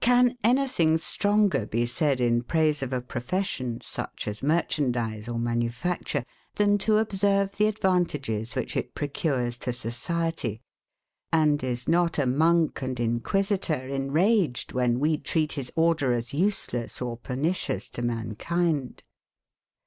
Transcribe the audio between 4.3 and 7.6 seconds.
merchandize or manufacture, than to observe